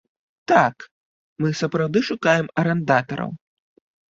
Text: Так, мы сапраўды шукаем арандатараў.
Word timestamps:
Так, 0.51 0.75
мы 1.45 1.53
сапраўды 1.61 1.99
шукаем 2.09 2.45
арандатараў. 2.63 3.29